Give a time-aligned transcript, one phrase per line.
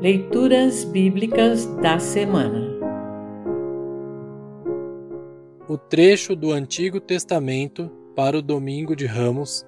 [0.00, 2.70] Leituras Bíblicas da Semana
[5.68, 9.62] O trecho do Antigo Testamento para o Domingo de Ramos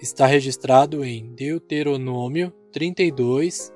[0.00, 3.72] está registrado em Deuteronômio 32,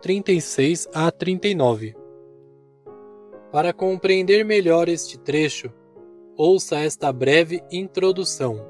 [0.00, 1.94] 36 a 39.
[3.52, 5.70] Para compreender melhor este trecho,
[6.38, 8.66] ouça esta breve introdução.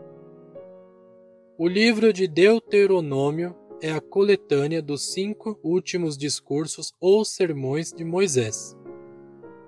[1.57, 8.76] O livro de Deuteronômio é a coletânea dos cinco últimos discursos ou sermões de Moisés.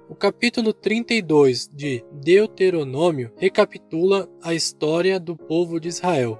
[0.08, 6.38] O capítulo 32 de Deuteronômio recapitula a história do povo de Israel,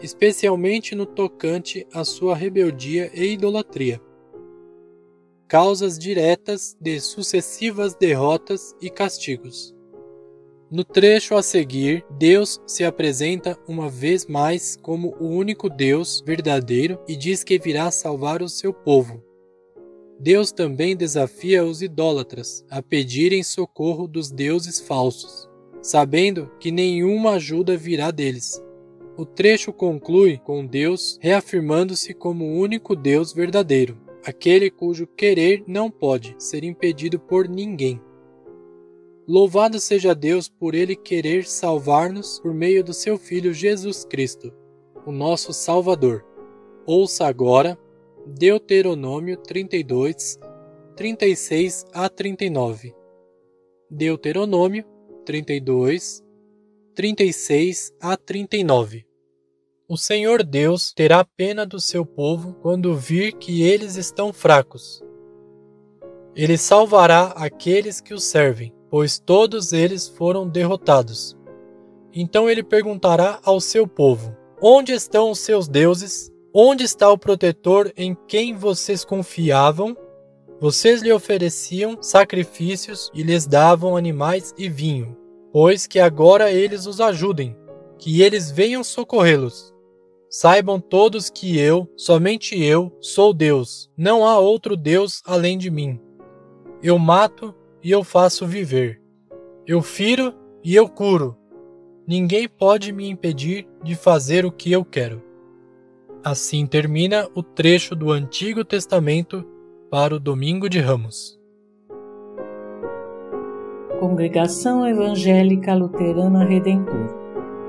[0.00, 4.00] especialmente no tocante à sua rebeldia e idolatria.
[5.46, 9.75] Causas diretas de sucessivas derrotas e castigos.
[10.68, 16.98] No trecho a seguir, Deus se apresenta uma vez mais como o único Deus verdadeiro
[17.06, 19.22] e diz que virá salvar o seu povo.
[20.18, 25.48] Deus também desafia os idólatras a pedirem socorro dos deuses falsos,
[25.80, 28.60] sabendo que nenhuma ajuda virá deles.
[29.16, 35.92] O trecho conclui com Deus reafirmando-se como o único Deus verdadeiro, aquele cujo querer não
[35.92, 38.00] pode ser impedido por ninguém.
[39.28, 44.54] Louvado seja Deus por Ele querer salvar-nos por meio do seu Filho Jesus Cristo,
[45.04, 46.24] o nosso Salvador.
[46.86, 47.76] Ouça agora
[48.24, 50.38] Deuteronômio 32,
[50.94, 52.94] 36 a 39.
[53.90, 54.84] Deuteronômio
[55.24, 56.22] 32,
[56.94, 59.04] 36 a 39.
[59.88, 65.02] O Senhor Deus terá pena do seu povo quando vir que eles estão fracos.
[66.36, 71.36] Ele salvará aqueles que o servem pois todos eles foram derrotados.
[72.14, 76.32] Então ele perguntará ao seu povo: Onde estão os seus deuses?
[76.50, 79.94] Onde está o protetor em quem vocês confiavam?
[80.58, 85.14] Vocês lhe ofereciam sacrifícios e lhes davam animais e vinho,
[85.52, 87.54] pois que agora eles os ajudem,
[87.98, 89.74] que eles venham socorrê-los.
[90.30, 96.00] Saibam todos que eu, somente eu, sou Deus, não há outro Deus além de mim.
[96.82, 97.54] Eu mato
[97.86, 99.00] e eu faço viver.
[99.64, 101.36] Eu firo e eu curo.
[102.04, 105.22] Ninguém pode me impedir de fazer o que eu quero.
[106.24, 109.46] Assim termina o trecho do Antigo Testamento
[109.88, 111.38] para o Domingo de Ramos.
[114.00, 117.14] Congregação Evangélica Luterana Redentor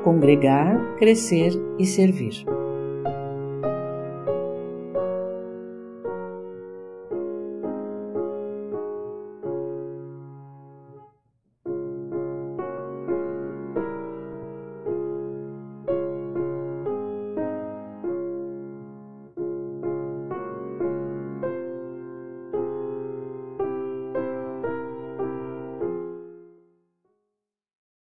[0.04, 2.44] Congregar, Crescer e Servir.